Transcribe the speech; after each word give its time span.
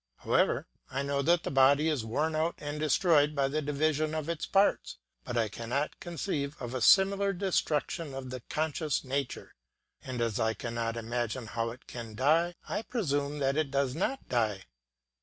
However, 0.15 0.65
I 0.89 1.03
know 1.03 1.21
that 1.21 1.43
the 1.43 1.51
body 1.51 1.87
is 1.87 2.03
worn 2.03 2.35
out 2.35 2.55
and 2.57 2.79
destroyed 2.79 3.35
by 3.35 3.47
the 3.47 3.61
division 3.61 4.15
of 4.15 4.29
its 4.29 4.47
parts, 4.47 4.97
but 5.25 5.37
I 5.37 5.47
cannot 5.47 5.99
conceive 5.99 6.59
a 6.59 6.81
similar 6.81 7.33
destruction 7.33 8.15
of 8.15 8.31
the 8.31 8.39
conscious 8.39 9.03
nature, 9.03 9.53
and 10.03 10.19
as 10.19 10.39
I 10.39 10.55
cannot 10.55 10.97
imagine 10.97 11.45
how 11.45 11.69
it 11.69 11.85
can 11.85 12.15
die, 12.15 12.55
I 12.67 12.81
presume 12.81 13.37
that 13.45 13.57
it 13.57 13.69
does 13.69 13.93
not 13.93 14.27
die. 14.27 14.63